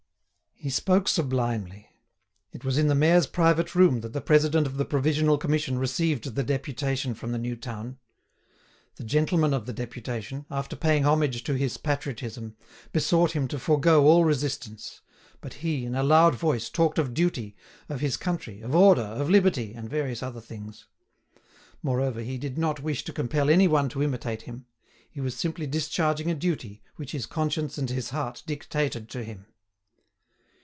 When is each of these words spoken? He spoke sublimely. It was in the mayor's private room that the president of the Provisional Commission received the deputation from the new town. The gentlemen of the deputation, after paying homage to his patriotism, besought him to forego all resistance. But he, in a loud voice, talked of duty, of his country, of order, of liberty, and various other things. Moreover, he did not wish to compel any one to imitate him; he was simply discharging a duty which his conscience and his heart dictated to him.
He 0.63 0.69
spoke 0.69 1.07
sublimely. 1.07 1.89
It 2.51 2.63
was 2.63 2.77
in 2.77 2.85
the 2.87 2.93
mayor's 2.93 3.25
private 3.25 3.73
room 3.73 4.01
that 4.01 4.13
the 4.13 4.21
president 4.21 4.67
of 4.67 4.77
the 4.77 4.85
Provisional 4.85 5.39
Commission 5.39 5.79
received 5.79 6.35
the 6.35 6.43
deputation 6.43 7.15
from 7.15 7.31
the 7.31 7.39
new 7.39 7.55
town. 7.55 7.97
The 8.97 9.03
gentlemen 9.03 9.55
of 9.55 9.65
the 9.65 9.73
deputation, 9.73 10.45
after 10.51 10.75
paying 10.75 11.03
homage 11.03 11.43
to 11.45 11.55
his 11.55 11.77
patriotism, 11.77 12.57
besought 12.91 13.31
him 13.31 13.47
to 13.47 13.57
forego 13.57 14.05
all 14.05 14.23
resistance. 14.23 15.01
But 15.41 15.55
he, 15.65 15.83
in 15.83 15.95
a 15.95 16.03
loud 16.03 16.35
voice, 16.35 16.69
talked 16.69 16.99
of 16.99 17.15
duty, 17.15 17.55
of 17.89 17.99
his 18.01 18.15
country, 18.15 18.61
of 18.61 18.75
order, 18.75 19.01
of 19.01 19.31
liberty, 19.31 19.73
and 19.73 19.89
various 19.89 20.21
other 20.21 20.41
things. 20.41 20.85
Moreover, 21.81 22.21
he 22.21 22.37
did 22.37 22.59
not 22.59 22.81
wish 22.81 23.03
to 23.05 23.13
compel 23.13 23.49
any 23.49 23.67
one 23.67 23.89
to 23.89 24.03
imitate 24.03 24.43
him; 24.43 24.67
he 25.09 25.21
was 25.21 25.35
simply 25.35 25.65
discharging 25.65 26.29
a 26.29 26.35
duty 26.35 26.83
which 26.97 27.13
his 27.13 27.25
conscience 27.25 27.79
and 27.79 27.89
his 27.89 28.11
heart 28.11 28.43
dictated 28.45 29.09
to 29.09 29.23
him. 29.23 29.47